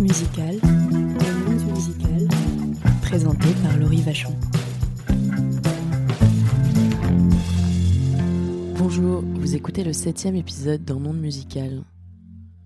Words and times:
musical, 0.00 0.58
présenté 3.02 3.48
par 3.62 3.76
Laurie 3.76 4.02
Vachon. 4.02 4.34
Bonjour, 8.76 9.22
vous 9.22 9.54
écoutez 9.54 9.84
le 9.84 9.92
septième 9.92 10.34
épisode 10.36 10.84
d'un 10.84 10.98
monde 10.98 11.20
musical. 11.20 11.82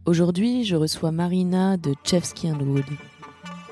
Aujourd'hui, 0.07 0.65
je 0.65 0.77
reçois 0.77 1.11
Marina 1.11 1.77
de 1.77 1.95
Chevsky 2.05 2.51
Wood. 2.51 2.85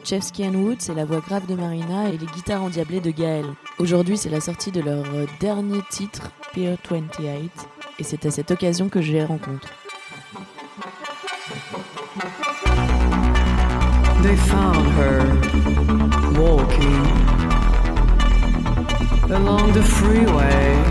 Chevsky 0.05 0.49
Wood, 0.49 0.77
c'est 0.81 0.95
la 0.95 1.05
voix 1.05 1.21
grave 1.21 1.47
de 1.47 1.55
Marina 1.55 2.09
et 2.09 2.19
les 2.19 2.27
guitares 2.27 2.63
endiablées 2.63 3.01
de 3.01 3.11
Gaël. 3.11 3.47
Aujourd'hui, 3.79 4.17
c'est 4.17 4.31
la 4.31 4.41
sortie 4.41 4.73
de 4.73 4.81
leur 4.81 5.05
dernier 5.41 5.81
titre, 5.91 6.33
Pier 6.53 6.77
28, 6.91 7.51
et 7.99 8.03
c'est 8.03 8.27
à 8.27 8.31
cette 8.31 8.51
occasion 8.51 8.89
que 8.89 9.01
je 9.01 9.13
les 9.13 9.25
rencontre. 9.25 9.69
They 14.27 14.35
found 14.35 14.89
her 14.99 15.21
walking 16.41 16.97
along 19.31 19.73
the 19.73 19.85
freeway. 19.85 20.83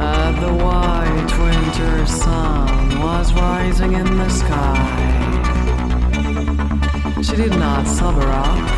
Uh, 0.00 0.32
the 0.40 0.54
white 0.64 1.32
winter 1.38 2.06
sun 2.06 2.98
was 3.02 3.30
rising 3.34 3.92
in 3.92 4.16
the 4.16 4.30
sky. 4.30 4.80
She 7.20 7.36
did 7.36 7.56
not 7.58 7.86
sober 7.86 8.28
up. 8.28 8.70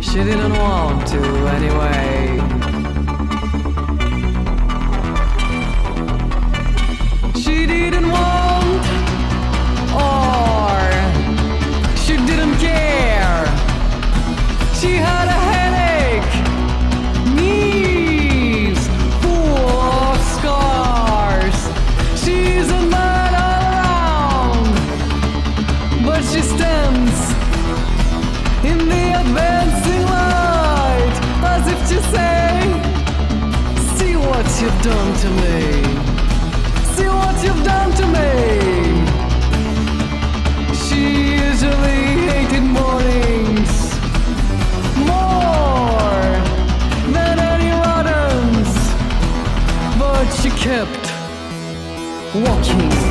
She 0.00 0.22
didn't 0.22 0.52
want 0.56 1.04
to 1.08 1.20
anyway. 1.58 2.81
Watching. 52.34 53.01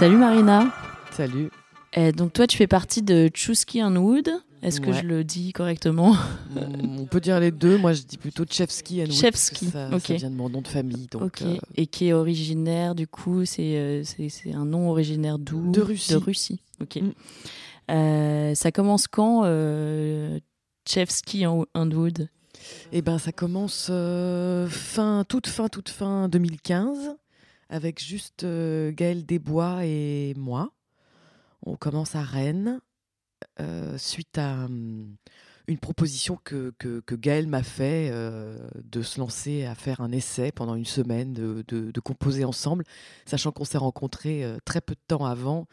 Salut 0.00 0.16
Marina. 0.16 0.72
Salut. 1.10 1.50
Eh, 1.92 2.12
donc 2.12 2.32
toi, 2.32 2.46
tu 2.46 2.56
fais 2.56 2.66
partie 2.66 3.02
de 3.02 3.28
Chusky 3.34 3.82
Wood. 3.82 4.30
Est-ce 4.62 4.80
que 4.80 4.86
Ouais. 4.88 5.02
je 5.02 5.06
le 5.06 5.24
dis 5.24 5.52
correctement 5.52 6.14
Mm, 6.54 7.00
On 7.00 7.04
peut 7.04 7.20
dire 7.20 7.38
les 7.38 7.50
deux. 7.50 7.76
Moi, 7.76 7.92
je 7.92 8.00
dis 8.04 8.16
plutôt 8.16 8.44
Chevsky. 8.50 9.02
and 9.02 9.08
Wood, 9.08 9.12
Chevsky, 9.12 9.66
que 9.66 9.72
Ça, 9.72 9.90
ok. 9.92 10.00
ça 10.00 10.14
vient 10.14 10.30
de 10.30 10.36
mon 10.36 10.48
nom 10.48 10.62
de 10.62 10.68
famille. 10.68 11.06
Donc, 11.10 11.42
euh, 11.42 11.58
Et 11.76 11.86
qui 11.86 12.08
est 12.08 12.14
originaire, 12.14 12.94
du 12.94 13.06
coup, 13.06 13.44
c'est 13.44 13.76
euh, 13.76 14.02
c'est 14.04 14.54
un 14.54 14.64
nom 14.64 14.88
originaire 14.88 15.38
d'où 15.38 15.70
De 15.70 15.82
Russie. 15.82 16.12
De 16.14 16.16
Russie. 16.16 16.62
Ok. 16.80 16.96
Mm. 16.96 17.10
Euh, 17.90 18.54
ça 18.54 18.72
commence 18.72 19.06
quand, 19.06 19.42
euh, 19.44 20.38
Chevsky 20.88 21.44
and 21.46 21.66
Wood? 21.76 22.28
Eh 22.92 23.02
ben, 23.02 23.18
ça 23.18 23.32
commence 23.32 23.90
fin, 24.70 25.24
toute 25.28 25.46
fin, 25.46 25.68
toute 25.68 25.90
fin 25.90 26.28
2015, 26.30 27.16
avec 27.70 28.04
juste 28.04 28.44
euh, 28.44 28.92
Gaël 28.92 29.24
Desbois 29.24 29.86
et 29.86 30.34
moi. 30.36 30.72
On 31.64 31.76
commence 31.76 32.14
à 32.16 32.22
Rennes, 32.22 32.80
euh, 33.60 33.96
suite 33.96 34.36
à 34.36 34.64
hum, 34.64 35.16
une 35.68 35.78
proposition 35.78 36.38
que, 36.42 36.74
que, 36.78 37.00
que 37.00 37.14
Gaël 37.14 37.46
m'a 37.46 37.62
fait 37.62 38.10
euh, 38.12 38.58
de 38.84 39.02
se 39.02 39.20
lancer 39.20 39.64
à 39.64 39.74
faire 39.74 40.00
un 40.00 40.10
essai 40.10 40.52
pendant 40.52 40.74
une 40.74 40.84
semaine, 40.84 41.32
de, 41.32 41.64
de- 41.68 41.90
de 41.92 42.00
composer 42.00 42.44
ensemble, 42.44 42.84
sachant 43.24 43.52
qu'on 43.52 43.64
s'est 43.64 43.78
rencontrés 43.78 44.44
euh, 44.44 44.58
très 44.64 44.80
peu 44.80 44.94
de 44.94 45.00
temps 45.06 45.24
avant 45.24 45.66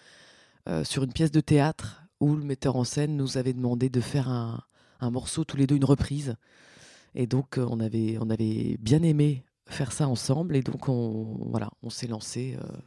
sur 0.84 1.04
une 1.04 1.14
pièce 1.14 1.32
de 1.32 1.40
théâtre 1.40 2.04
où 2.20 2.36
le 2.36 2.44
metteur 2.44 2.76
en 2.76 2.84
scène 2.84 3.16
nous 3.16 3.38
avait 3.38 3.54
demandé 3.54 3.90
de 3.90 4.02
faire 4.02 4.28
un, 4.28 4.62
un 5.00 5.10
morceau 5.12 5.46
tous 5.46 5.56
les 5.56 5.66
deux, 5.66 5.78
une 5.78 5.86
reprise. 5.86 6.36
Et 7.16 7.26
donc, 7.26 7.58
on 7.58 7.80
avait, 7.80 8.18
on 8.20 8.30
avait 8.30 8.76
bien 8.82 9.02
aimé 9.02 9.46
faire 9.68 9.92
ça 9.92 10.08
ensemble. 10.08 10.56
Et 10.56 10.62
donc, 10.62 10.90
on, 10.90 11.38
voilà, 11.50 11.70
on 11.84 11.90
s'est 11.90 12.08
lancé. 12.08 12.58
euh. 12.62 12.78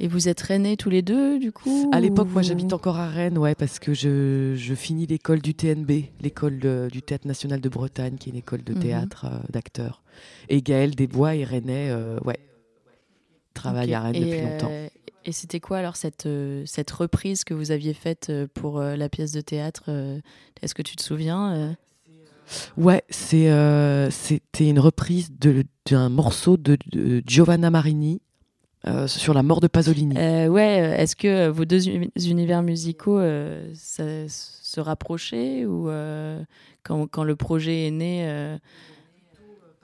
Et 0.00 0.06
vous 0.06 0.28
êtes 0.28 0.40
rennais 0.40 0.76
tous 0.76 0.90
les 0.90 1.02
deux, 1.02 1.40
du 1.40 1.50
coup 1.50 1.90
À 1.92 1.98
l'époque, 2.00 2.28
ou 2.28 2.32
moi, 2.34 2.42
j'habite 2.42 2.72
encore 2.72 2.98
à 2.98 3.08
Rennes, 3.08 3.36
ouais, 3.36 3.56
parce 3.56 3.80
que 3.80 3.94
je, 3.94 4.54
je 4.56 4.74
finis 4.74 5.06
l'école 5.06 5.40
du 5.42 5.54
TNB, 5.54 5.90
l'école 6.20 6.88
du 6.92 7.02
Théâtre 7.02 7.26
National 7.26 7.60
de 7.60 7.68
Bretagne, 7.68 8.16
qui 8.16 8.28
est 8.28 8.32
une 8.32 8.38
école 8.38 8.62
de 8.62 8.74
Mhm. 8.74 8.80
théâtre 8.80 9.24
euh, 9.24 9.38
d'acteurs. 9.50 10.02
Et 10.48 10.62
Gaël 10.62 10.94
Desbois 10.94 11.34
et 11.34 11.42
Rennais, 11.42 11.90
euh, 11.90 12.20
ouais, 12.20 12.38
travaillent 13.54 13.88
Ok. 13.90 13.94
à 13.96 14.00
Rennes 14.02 14.14
Et, 14.16 14.20
depuis 14.20 14.40
longtemps. 14.42 14.70
euh, 14.70 14.88
et 15.24 15.32
c'était 15.32 15.60
quoi 15.60 15.78
alors 15.78 15.96
cette, 15.96 16.28
cette 16.64 16.90
reprise 16.92 17.42
que 17.44 17.52
vous 17.52 17.70
aviez 17.72 17.92
faite 17.92 18.32
pour 18.54 18.80
la 18.80 19.08
pièce 19.10 19.32
de 19.32 19.40
théâtre 19.42 19.90
Est-ce 20.62 20.74
que 20.74 20.80
tu 20.82 20.96
te 20.96 21.02
souviens 21.02 21.76
Ouais, 22.76 23.02
c'est, 23.10 23.50
euh, 23.50 24.10
c'était 24.10 24.68
une 24.68 24.78
reprise 24.78 25.30
d'un 25.86 26.08
morceau 26.08 26.56
de, 26.56 26.78
de 26.92 27.22
Giovanna 27.26 27.70
Marini 27.70 28.20
euh, 28.86 29.06
sur 29.06 29.34
la 29.34 29.42
mort 29.42 29.60
de 29.60 29.66
Pasolini. 29.66 30.16
Euh, 30.16 30.48
Ouais, 30.48 30.96
est-ce 30.98 31.16
que 31.16 31.48
vos 31.48 31.64
deux 31.64 31.88
uni- 31.88 32.10
univers 32.16 32.62
musicaux 32.62 33.20
ça- 33.74 34.28
se 34.28 34.80
rapprochaient 34.80 35.66
ou 35.66 35.88
quand, 36.84 37.06
quand 37.08 37.24
le 37.24 37.36
projet 37.36 37.86
est 37.88 37.90
né 37.90 38.58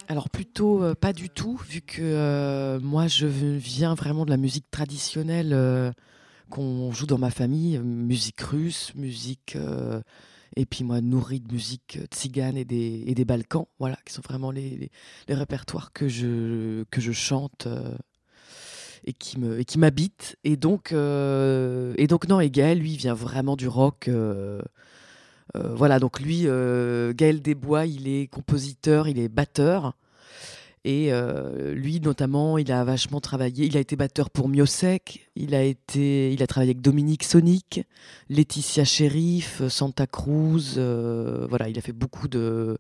Alors 0.09 0.29
plutôt 0.29 0.83
euh, 0.83 0.95
pas 0.95 1.13
du 1.13 1.31
tout, 1.31 1.59
vu 1.69 1.81
que 1.81 2.01
euh, 2.03 2.79
moi 2.81 3.07
je 3.09 3.27
viens 3.27 3.95
vraiment 3.95 4.25
de 4.27 4.31
la 4.31 4.37
musique 4.37 4.71
traditionnelle 4.71 5.53
euh, 5.53 5.91
qu'on 6.51 6.93
joue 6.93 7.07
dans 7.07 7.19
ma 7.19 7.31
famille, 7.31 7.79
musique 7.79 8.41
russe, 8.43 8.93
musique 8.95 9.57
et 10.56 10.67
puis 10.67 10.85
moi 10.85 11.01
nourri 11.01 11.41
de 11.41 11.53
musique 11.53 11.99
euh, 12.01 12.06
tzigane 12.06 12.56
et 12.56 12.65
des, 12.65 13.05
et 13.06 13.15
des 13.15 13.25
Balkans, 13.25 13.67
voilà, 13.79 13.97
qui 14.05 14.12
sont 14.12 14.23
vraiment 14.23 14.51
les, 14.51 14.91
les, 15.29 15.35
répertoires 15.35 15.93
que 15.93 16.09
je 16.09 16.85
que 16.91 17.01
je 17.01 17.12
chante 17.12 17.67
euh, 17.67 17.97
et 19.05 19.12
qui 19.12 19.37
et 19.37 19.79
m'habitent. 19.79 20.37
Et 20.45 20.56
donc 20.56 20.93
euh, 20.93 21.95
et 21.99 22.06
donc 22.06 22.29
non, 22.29 22.41
et 22.41 22.51
Gaël 22.51 22.79
lui 22.79 22.97
vient 22.97 23.15
vraiment 23.15 23.56
du 23.56 23.69
rock. 23.69 24.09
voilà, 25.55 25.99
donc 26.01 26.21
lui, 26.21 26.43
Gaël 26.43 27.43
Desbois, 27.43 27.87
il 27.87 28.09
est 28.09 28.27
compositeur, 28.29 29.09
il 29.09 29.19
est 29.19 29.29
batteur. 29.29 29.95
Et 30.87 31.13
euh, 31.15 31.73
lui, 31.73 31.99
notamment, 32.01 32.59
il 32.59 32.71
a 32.71 32.85
vachement 32.85 33.19
travaillé. 33.21 33.65
Il 33.65 33.75
a 33.77 33.81
été 33.81 33.97
batteur 33.97 34.29
pour 34.29 34.51
Miosek. 34.51 35.31
Il 35.35 35.55
a 35.55 35.63
été, 35.63 36.31
il 36.31 36.43
a 36.43 36.47
travaillé 36.47 36.73
avec 36.73 36.83
Dominique 36.83 37.25
Sonic, 37.25 37.83
Laetitia 38.29 38.85
Sheriff, 38.85 39.67
Santa 39.69 40.07
Cruz. 40.07 40.75
euh, 40.77 41.47
voilà, 41.49 41.71
il 41.71 41.79
a 41.79 41.81
fait 41.81 41.93
beaucoup 41.93 42.29
de, 42.29 42.77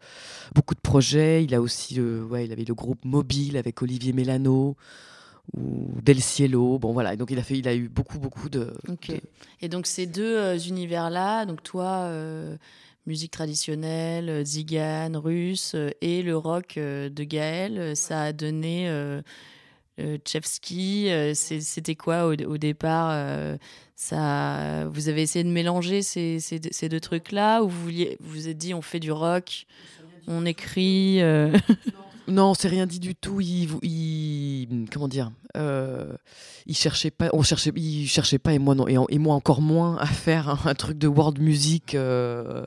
beaucoup 0.54 0.74
de 0.74 0.80
projets. 0.80 1.44
Il 1.44 1.54
a 1.54 1.62
aussi, 1.62 1.98
euh, 1.98 2.22
ouais, 2.24 2.44
il 2.44 2.52
avait 2.52 2.64
le 2.64 2.74
groupe 2.74 3.02
Mobile 3.06 3.56
avec 3.56 3.80
Olivier 3.80 4.12
Mélano 4.12 4.76
ou 5.56 5.88
Del 6.02 6.20
Cielo. 6.20 6.78
Bon, 6.78 6.92
voilà. 6.92 7.14
Et 7.14 7.16
donc 7.16 7.30
il 7.30 7.38
a 7.38 7.42
fait, 7.42 7.58
il 7.58 7.66
a 7.68 7.74
eu 7.74 7.88
beaucoup, 7.88 8.18
beaucoup 8.18 8.50
de. 8.50 8.70
Ok. 8.88 9.08
de- 9.08 9.20
Et 9.62 9.68
donc 9.70 9.86
ces 9.86 10.04
deux 10.06 10.36
euh, 10.36 10.58
univers-là, 10.58 11.46
donc 11.46 11.62
toi, 11.62 12.08
musique 13.06 13.30
traditionnelle, 13.32 14.28
euh, 14.30 14.44
zigane, 14.44 15.16
russe, 15.16 15.72
euh, 15.74 15.90
et 16.00 16.22
le 16.22 16.36
rock 16.36 16.76
euh, 16.78 17.08
de 17.08 17.24
Gaël, 17.24 17.94
ça 17.96 18.22
a 18.22 18.32
donné 18.32 18.88
euh, 18.88 19.20
C'était 21.44 21.94
quoi 21.94 22.26
au, 22.26 22.32
au 22.34 22.58
départ 22.58 23.56
ça, 23.94 24.88
Vous 24.92 25.08
avez 25.08 25.22
essayé 25.22 25.44
de 25.44 25.50
mélanger 25.50 26.02
ces, 26.02 26.40
ces 26.40 26.58
deux- 26.58 26.70
ces 26.72 26.88
deux 26.88 26.98
trucs-là 27.00 27.62
ou 27.62 27.68
vous 27.68 27.82
vouliez, 27.82 28.16
vous 28.20 28.30
vous 28.30 28.48
êtes 28.48 28.58
dit 28.58 28.74
on 28.74 28.82
fait 28.82 28.98
du 29.00 29.12
rock, 29.12 29.66
on 30.26 30.46
écrit 30.46 31.20
euh, 31.22 31.52
Non, 32.26 32.50
on 32.50 32.54
s'est 32.54 32.68
rien 32.68 32.86
dit 32.86 33.00
du 33.00 33.14
tout. 33.14 33.40
Il, 33.40 33.68
il- 33.82 34.88
comment 34.90 35.08
dire 35.08 35.30
euh, 35.56 36.16
Il 36.66 36.76
cherchait 36.76 37.10
pas. 37.10 37.28
On 37.32 37.42
cherchait. 37.42 37.72
Il 37.76 38.06
cherchait 38.06 38.38
pas 38.38 38.52
et 38.54 38.58
moi 38.58 38.74
non 38.74 38.86
et, 39.08 39.18
moi 39.18 39.34
encore 39.34 39.60
moins 39.60 39.96
à 39.98 40.06
faire 40.06 40.66
un, 40.66 40.74
truc 40.74 40.98
de 40.98 41.08
world 41.08 41.38
music. 41.38 41.94
euh, 41.94 42.64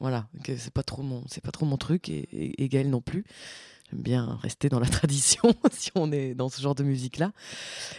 voilà, 0.00 0.26
c'est 0.44 0.72
pas 0.72 0.82
trop 0.82 1.02
mon, 1.02 1.22
c'est 1.28 1.42
pas 1.42 1.52
trop 1.52 1.64
mon 1.64 1.76
truc 1.76 2.08
et, 2.08 2.28
et, 2.32 2.64
et 2.64 2.68
Gaël 2.68 2.90
non 2.90 3.00
plus. 3.00 3.24
J'aime 3.92 4.02
bien 4.02 4.38
rester 4.40 4.70
dans 4.70 4.80
la 4.80 4.86
tradition 4.88 5.54
si 5.70 5.90
on 5.94 6.10
est 6.12 6.34
dans 6.34 6.48
ce 6.48 6.60
genre 6.62 6.74
de 6.74 6.82
musique 6.82 7.18
là. 7.18 7.32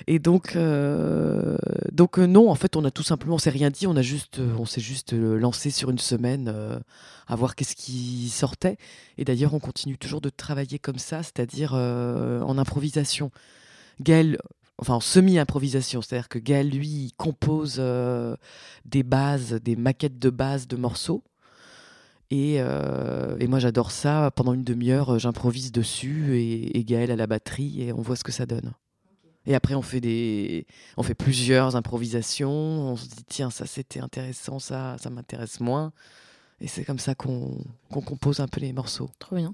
Et 0.07 0.19
donc, 0.19 0.55
euh, 0.55 1.57
donc 1.91 2.17
euh, 2.17 2.25
non, 2.25 2.49
en 2.49 2.55
fait, 2.55 2.75
on 2.75 2.83
a 2.83 2.91
tout 2.91 3.03
simplement, 3.03 3.35
on 3.35 3.39
s'est 3.39 3.51
rien 3.51 3.69
dit. 3.69 3.85
On 3.85 3.95
a 3.95 4.01
juste, 4.01 4.39
euh, 4.39 4.55
on 4.57 4.65
s'est 4.65 4.81
juste 4.81 5.13
lancé 5.13 5.69
sur 5.69 5.91
une 5.91 5.99
semaine 5.99 6.53
à 7.27 7.35
voir 7.35 7.55
qu'est-ce 7.55 7.75
qui 7.75 8.29
sortait. 8.29 8.77
Et 9.17 9.25
d'ailleurs, 9.25 9.53
on 9.53 9.59
continue 9.59 9.97
toujours 9.97 10.21
de 10.21 10.29
travailler 10.29 10.79
comme 10.79 10.97
ça, 10.97 11.21
c'est-à-dire 11.21 11.73
en 11.73 12.57
improvisation. 12.57 13.31
Gaël, 14.01 14.37
enfin 14.79 14.95
en 14.95 14.99
semi-improvisation, 14.99 16.01
c'est-à-dire 16.01 16.29
que 16.29 16.39
Gaël, 16.39 16.69
lui, 16.69 17.13
compose 17.17 17.81
des 18.85 19.03
bases, 19.03 19.53
des 19.53 19.75
maquettes 19.75 20.19
de 20.19 20.29
bases 20.29 20.67
de 20.67 20.75
morceaux. 20.75 21.23
Et, 22.33 22.55
euh, 22.57 23.37
et 23.39 23.45
moi, 23.45 23.59
j'adore 23.59 23.91
ça. 23.91 24.31
Pendant 24.35 24.53
une 24.53 24.63
demi-heure, 24.63 25.11
euh, 25.11 25.19
j'improvise 25.19 25.71
dessus 25.71 26.35
et, 26.39 26.79
et 26.79 26.83
Gaël 26.83 27.11
à 27.11 27.15
la 27.15 27.27
batterie 27.27 27.83
et 27.83 27.93
on 27.93 28.01
voit 28.01 28.15
ce 28.15 28.23
que 28.23 28.31
ça 28.31 28.47
donne. 28.47 28.73
Et 29.45 29.53
après, 29.53 29.75
on 29.75 29.83
fait, 29.83 30.01
des, 30.01 30.65
on 30.97 31.03
fait 31.03 31.13
plusieurs 31.13 31.75
improvisations. 31.75 32.49
On 32.49 32.95
se 32.95 33.05
dit, 33.05 33.23
tiens, 33.27 33.51
ça 33.51 33.67
c'était 33.67 33.99
intéressant, 33.99 34.57
ça, 34.57 34.95
ça 34.99 35.11
m'intéresse 35.11 35.59
moins. 35.59 35.91
Et 36.59 36.67
c'est 36.67 36.83
comme 36.83 36.97
ça 36.97 37.13
qu'on 37.13 37.57
qu'on 37.91 38.01
compose 38.01 38.39
un 38.39 38.47
peu 38.47 38.61
les 38.61 38.73
morceaux. 38.73 39.11
Trop 39.19 39.35
bien. 39.35 39.53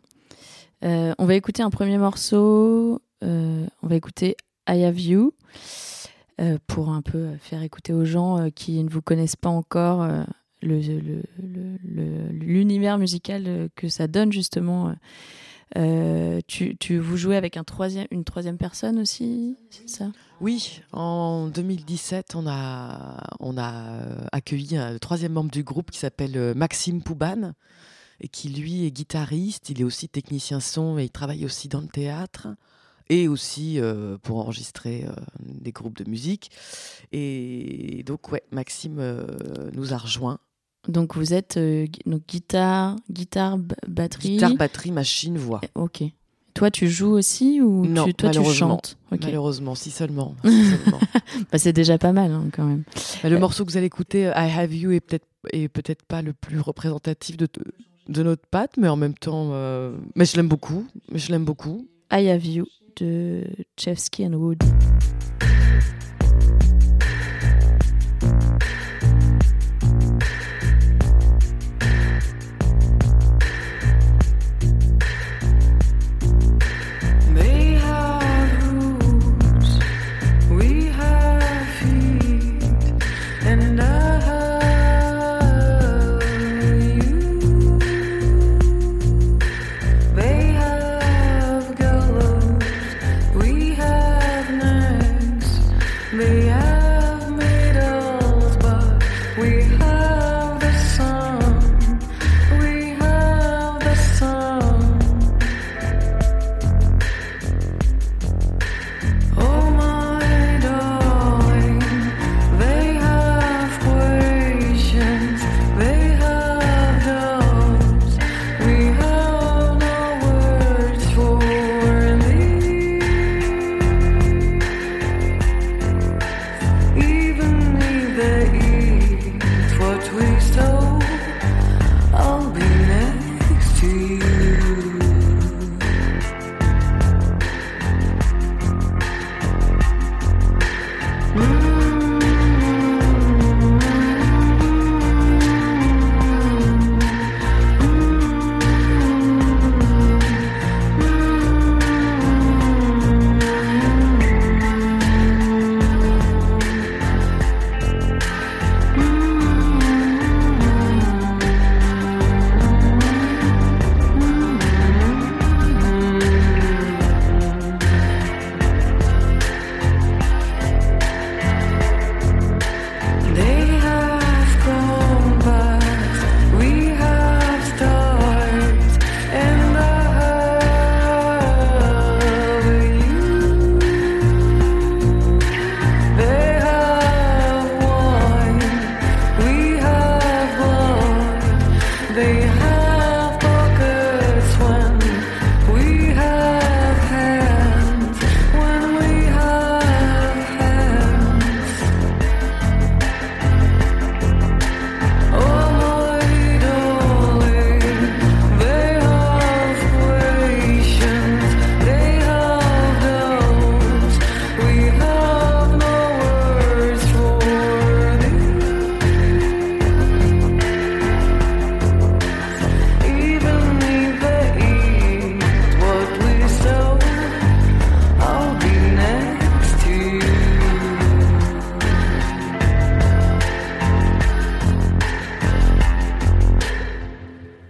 Euh, 0.86 1.14
on 1.18 1.26
va 1.26 1.36
écouter 1.36 1.64
un 1.64 1.72
premier 1.72 1.98
morceau. 1.98 3.02
euh, 3.26 3.68
on 3.82 3.88
va 3.88 3.96
écouter 3.96 4.38
I 4.70 4.86
Have 4.86 5.02
You 5.02 5.34
euh, 6.40 6.58
pour 6.68 6.92
un 6.92 7.02
peu 7.02 7.32
faire 7.42 7.62
écouter 7.62 7.92
aux 7.92 8.06
gens 8.06 8.50
qui 8.56 8.82
ne 8.82 8.90
vous 8.90 9.02
connaissent 9.02 9.36
pas 9.36 9.50
encore 9.50 10.08
euh, 10.64 11.22
l'univers 12.32 12.98
musical 12.98 13.44
euh, 13.48 13.68
que 13.76 13.90
ça 13.90 14.08
donne 14.08 14.32
justement. 14.32 14.94
Euh, 15.78 16.40
tu, 16.48 16.76
tu, 16.78 16.98
vous 16.98 17.16
jouez 17.16 17.38
avec 17.38 17.56
un 17.56 17.64
troisième, 17.64 18.08
une 18.10 18.24
troisième 18.24 18.58
personne 18.58 19.00
aussi, 19.00 19.56
c'est 19.70 19.90
ça? 19.90 20.12
Oui, 20.42 20.82
en 20.92 21.48
2017, 21.48 22.34
on 22.36 22.48
a, 22.48 23.36
on 23.40 23.56
a 23.58 23.74
euh, 23.74 24.26
accueilli 24.32 24.78
un 24.78 24.98
troisième 24.98 25.34
membre 25.34 25.52
du 25.52 25.64
groupe 25.64 25.92
qui 25.92 26.00
s'appelle 26.00 26.38
euh, 26.38 26.54
Maxime 26.56 27.04
Pouban 27.04 27.54
et 28.20 28.28
qui 28.28 28.50
lui 28.50 28.86
est 28.86 28.92
guitariste, 28.92 29.70
il 29.70 29.82
est 29.82 29.84
aussi 29.84 30.10
technicien 30.10 30.60
son 30.60 30.98
et 30.98 31.04
il 31.04 31.12
travaille 31.12 31.46
aussi 31.46 31.68
dans 31.68 31.82
le 31.82 31.88
théâtre 31.88 32.48
et 33.10 33.28
aussi 33.28 33.80
euh, 33.80 34.18
pour 34.18 34.40
enregistrer 34.40 35.06
euh, 35.06 35.12
des 35.40 35.72
groupes 35.72 35.98
de 35.98 36.10
musique. 36.10 36.52
Et 37.12 38.04
donc 38.06 38.32
ouais, 38.32 38.44
Maxime 38.52 39.00
euh, 39.00 39.26
nous 39.74 39.94
a 39.94 39.98
rejoint. 39.98 40.40
Donc 40.90 41.16
vous 41.16 41.34
êtes 41.34 41.58
euh, 41.58 41.86
donc 42.06 42.24
guitare, 42.28 42.96
guitare, 43.12 43.58
b- 43.58 43.74
batterie. 43.88 44.32
Guitare, 44.32 44.56
batterie, 44.56 44.92
machine, 44.92 45.38
voix. 45.38 45.62
Ok. 45.76 46.04
Toi, 46.56 46.72
tu 46.72 46.90
joues 46.90 47.12
aussi 47.12 47.62
ou 47.62 47.86
Non, 47.86 48.06
tu, 48.06 48.14
toi 48.16 48.32
tu 48.32 48.38
malheureusement. 48.40 48.70
chantes? 48.70 48.98
Ok. 49.12 49.20
Malheureusement, 49.24 49.76
si 49.76 49.92
seulement. 49.92 50.36
si 50.44 50.66
seulement. 50.66 51.00
Bah, 51.52 51.58
c'est 51.60 51.74
déjà 51.74 51.98
pas 51.98 52.12
mal 52.12 52.32
hein, 52.32 52.48
quand 52.52 52.66
même. 52.66 52.84
Bah, 53.24 53.30
le 53.30 53.40
morceau 53.40 53.64
que 53.66 53.72
vous 53.72 53.78
allez 53.78 53.86
écouter, 53.86 54.24
I 54.36 54.52
Have 54.58 54.74
You, 54.74 54.92
est 54.92 55.00
peut-être 55.00 55.26
est 55.54 55.70
peut-être 55.70 56.04
pas 56.04 56.22
le 56.22 56.34
plus 56.34 56.60
représentatif 56.60 57.38
de, 57.38 57.48
de 58.10 58.24
notre 58.24 58.46
patte, 58.48 58.72
mais 58.78 58.90
en 58.90 58.98
même 58.98 59.14
temps, 59.14 59.52
euh, 59.54 59.96
mais 60.16 60.26
je 60.26 60.36
l'aime 60.36 60.50
beaucoup. 60.50 60.86
Mais 61.12 61.20
je 61.20 61.32
l'aime 61.32 61.46
beaucoup. 61.46 61.88
I 62.12 62.28
Have 62.30 62.46
You 62.46 62.66
de 63.00 63.44
Chevsky 63.78 64.26
and 64.26 64.34
Wood. 64.34 64.62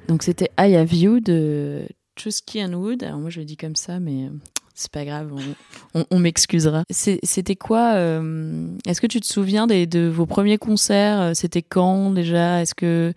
Donc 0.10 0.24
c'était 0.24 0.50
I 0.60 0.76
Have 0.76 0.92
You 0.92 1.20
de 1.20 1.88
Chusky 2.18 2.64
and 2.64 2.74
Wood. 2.74 3.04
Alors 3.04 3.20
moi 3.20 3.30
je 3.30 3.40
le 3.40 3.46
dis 3.46 3.58
comme 3.58 3.76
ça, 3.76 4.00
mais 4.00 4.32
c'est 4.74 4.92
pas 4.92 5.06
grave, 5.06 5.32
on, 5.94 6.20
m'excusera. 6.20 6.84
C'était 6.90 7.56
quoi 7.56 7.94
euh, 7.94 8.70
Est-ce 8.88 9.02
que 9.02 9.08
tu 9.08 9.20
te 9.20 9.28
souviens 9.28 9.68
des, 9.68 9.86
de 9.86 10.08
vos 10.08 10.26
premiers 10.26 10.58
concerts? 10.58 11.22
Euh, 11.22 11.32
C'était 11.36 11.62
quand 11.62 12.10
déjà? 12.10 12.60
Est-ce 12.62 12.74
que 12.74 13.14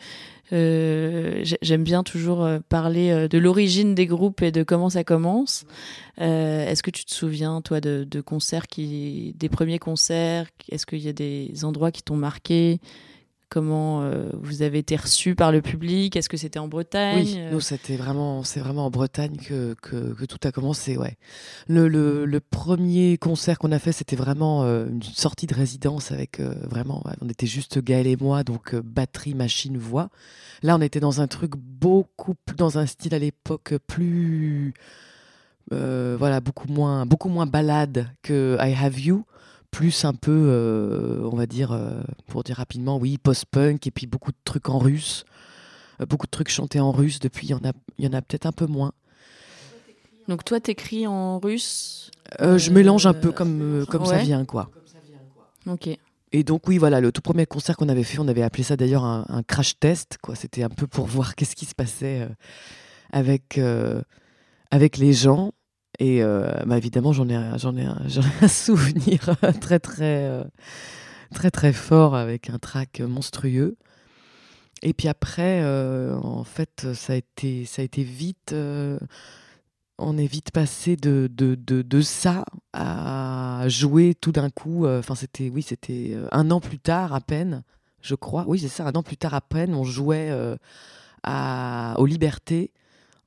euh, 0.53 1.41
j'ai- 1.45 1.57
j'aime 1.63 1.83
bien 1.83 2.03
toujours 2.03 2.47
parler 2.69 3.27
de 3.27 3.39
l'origine 3.39 3.95
des 3.95 4.05
groupes 4.05 4.43
et 4.43 4.53
de 4.53 4.63
comment 4.63 4.91
ça 4.91 5.03
commence. 5.03 5.65
Est-ce 6.19 6.83
que 6.83 6.91
tu 6.91 7.07
te 7.07 7.15
souviens 7.15 7.63
toi 7.63 7.81
de 7.81 8.21
concerts 8.21 8.67
qui, 8.67 9.35
des 9.39 9.49
premiers 9.49 9.79
concerts? 9.79 10.49
Est-ce 10.71 10.85
qu'il 10.85 10.99
y 10.99 11.09
a 11.09 11.15
des 11.15 11.65
endroits 11.65 11.91
qui 11.91 12.03
t'ont 12.03 12.17
marqué? 12.17 12.81
Comment 13.53 14.01
euh, 14.01 14.31
vous 14.41 14.63
avez 14.63 14.79
été 14.79 14.97
reçus 14.97 15.35
par 15.35 15.53
le 15.53 15.61
public? 15.61 16.17
Est-ce 16.17 16.31
que 16.31 16.39
c'était 16.39 16.59
en 16.59 16.69
Bretagne? 16.69 17.23
Oui, 17.23 17.39
nous 17.53 17.61
c'était 17.61 17.97
vraiment, 17.97 18.45
c'est 18.45 18.61
vraiment 18.61 18.87
en 18.87 18.91
Bretagne 18.91 19.37
que, 19.37 19.75
que, 19.75 20.25
tout 20.25 20.39
a 20.45 20.53
commencé, 20.53 20.97
ouais. 20.97 21.19
Le, 21.69 21.87
le, 21.87 22.41
premier 22.41 23.19
concert 23.19 23.59
qu'on 23.59 23.71
a 23.71 23.79
fait, 23.79 23.93
c'était 23.93 24.17
vraiment 24.17 24.63
euh, 24.63 24.89
une 24.89 25.03
sortie 25.03 25.47
de 25.47 25.55
résidence 25.55 26.13
avec 26.13 26.41
euh, 26.41 26.55
vraiment, 26.63 27.05
on 27.21 27.29
était 27.29 27.47
juste 27.47 27.79
Gaël 27.79 28.07
et 28.07 28.17
moi, 28.17 28.43
donc 28.43 28.75
batterie, 28.75 29.35
machine, 29.35 29.77
voix. 29.77 30.09
Là, 30.63 30.75
on 30.75 30.81
était 30.81 31.01
dans 31.01 31.21
un 31.21 31.27
truc 31.27 31.53
beaucoup, 31.55 32.33
plus- 32.47 32.57
dans 32.57 32.79
un 32.79 32.87
style 32.87 33.15
à 33.15 33.19
l'époque 33.19 33.75
plus, 33.87 34.73
voilà, 35.71 36.41
beaucoup 36.41 36.73
moins, 36.73 37.05
beaucoup 37.05 37.29
moins 37.29 37.45
balade 37.45 38.09
que 38.23 38.57
I 38.63 38.73
Have 38.73 38.99
You. 38.99 39.27
Plus 39.73 40.05
un 40.05 40.13
peu, 40.13 40.31
euh, 40.31 41.29
on 41.33 41.35
va 41.35 41.47
dire, 41.47 41.73
euh, 41.73 42.03
pour 42.27 42.45
dire 42.45 42.57
rapidement, 42.57 42.99
oui, 42.99 43.19
post-punk, 43.19 43.87
et 43.87 43.91
puis 43.91 44.07
beaucoup 44.07 44.31
de 44.31 44.37
trucs 44.45 44.69
en 44.69 44.79
russe. 44.79 45.25
Euh, 46.01 46.07
beaucoup 46.07 46.27
de 46.27 46.31
trucs 46.31 46.51
chantés 46.51 46.79
en 46.79 46.93
russe. 46.93 47.19
Depuis, 47.19 47.49
il 47.49 47.51
y 47.51 47.55
en 47.55 47.65
a, 47.65 47.73
il 47.99 48.05
y 48.05 48.09
en 48.09 48.13
a 48.13 48.21
peut-être 48.21 48.47
un 48.47 48.53
peu 48.53 48.67
moins. 48.67 48.93
Donc 50.29 50.45
toi 50.45 50.61
t'écris 50.61 51.09
en 51.09 51.41
russe 51.41 52.11
je 52.39 52.71
mélange 52.71 53.07
un 53.07 53.13
peu 53.13 53.33
comme, 53.33 53.85
comme 53.91 54.07
ça 54.07 54.19
vient, 54.19 54.45
quoi. 54.45 54.71
Ok. 55.67 55.89
Et 56.35 56.45
donc, 56.45 56.69
oui, 56.69 56.79
voilà, 56.79 57.01
le 57.01 57.13
tout 57.13 57.21
premier 57.21 57.45
concert 57.45 57.77
qu'on 57.77 57.89
avait 57.89 58.05
fait, 58.05 58.19
on 58.21 58.29
avait 58.29 58.43
appelé 58.43 58.63
ça 58.63 58.77
d'ailleurs 58.77 59.05
un, 59.05 59.27
un 59.29 59.43
crash 59.43 59.79
test, 59.79 60.17
quoi. 60.23 60.35
C'était 60.35 60.63
un 60.63 60.71
peu 60.71 60.87
pour 60.87 61.07
voir 61.09 61.35
qu'est-ce 61.35 61.57
qui 61.57 61.67
se 61.67 61.75
passait 61.75 62.27
avec, 63.11 63.61
avec 64.71 64.97
les 64.97 65.13
gens. 65.13 65.53
Et 65.99 66.23
euh, 66.23 66.51
bah, 66.67 66.79
évidemment, 66.79 67.13
j'en 67.13 67.29
ai, 67.29 67.59
j'en 67.59 67.77
ai, 67.77 67.85
un- 67.85 68.03
j'en 68.09 68.23
ai 68.23 68.45
un 68.45 68.49
souvenir 68.49 69.21
très, 69.61 69.79
très, 69.79 70.25
euh, 70.27 70.45
très, 71.35 71.51
très 71.51 71.73
fort 71.73 72.15
avec 72.17 72.51
un 72.51 72.59
track 72.59 73.01
monstrueux. 73.01 73.77
Et 74.83 74.95
puis 74.95 75.09
après, 75.09 75.61
euh, 75.63 76.17
en 76.17 76.45
fait, 76.45 76.93
ça 76.95 77.13
a 77.13 77.17
été, 77.17 77.65
ça 77.67 77.83
a 77.83 77.85
été 77.85 78.03
vite. 78.03 78.53
euh, 78.53 78.99
on 79.99 80.19
est 80.19 80.27
vite 80.27 80.51
passé 80.51 80.97
de, 80.97 81.29
de, 81.33 81.55
de, 81.55 81.83
de 81.83 82.01
ça 82.01 82.45
à 82.73 83.65
jouer 83.69 84.15
tout 84.21 84.33
d'un 84.33 84.51
coup. 84.51 84.87
euh, 84.87 84.99
Enfin, 84.99 85.15
c'était, 85.15 85.51
oui, 85.51 85.63
c'était 85.63 86.11
euh, 86.15 86.27
un 86.33 86.51
an 86.51 86.61
plus 86.61 86.79
tard 86.79 87.13
à 87.15 87.21
peine, 87.21 87.63
je 88.01 88.15
crois. 88.15 88.45
Oui, 88.49 88.59
c'est 88.59 88.69
ça, 88.69 88.87
un 88.87 88.93
an 88.93 89.03
plus 89.03 89.17
tard 89.17 89.35
à 89.35 89.41
peine, 89.41 89.75
on 89.75 89.85
jouait 89.85 90.31
euh, 90.31 90.57
à, 91.23 91.95
aux 91.99 92.07
Libertés 92.07 92.73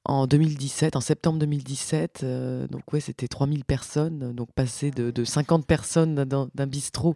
en 0.06 0.28
2017, 0.28 0.96
en 0.96 1.02
septembre 1.02 1.40
2017. 1.40 2.22
euh, 2.24 2.68
donc, 2.68 2.82
ouais, 2.94 3.00
c'était 3.00 3.28
3000 3.28 3.66
personnes. 3.66 4.34
Donc, 4.34 4.52
passer 4.54 4.92
de, 4.92 5.12
de 5.12 5.24
50 5.24 5.66
personnes 5.66 6.16
d'un 6.24 6.68
bistrot 6.68 7.16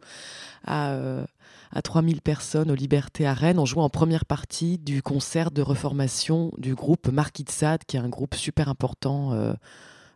à, 0.65 0.91
euh, 0.91 1.23
à 1.71 1.81
3000 1.81 2.21
personnes 2.21 2.71
aux 2.71 2.75
Libertés 2.75 3.27
à 3.27 3.33
Rennes. 3.33 3.59
On 3.59 3.65
jouait 3.65 3.83
en 3.83 3.89
première 3.89 4.25
partie 4.25 4.77
du 4.77 5.01
concert 5.01 5.51
de 5.51 5.61
reformation 5.61 6.51
du 6.57 6.75
groupe 6.75 7.07
Marquis 7.09 7.45
qui 7.87 7.97
est 7.97 7.99
un 7.99 8.09
groupe 8.09 8.35
super 8.35 8.69
important 8.69 9.33
euh, 9.33 9.53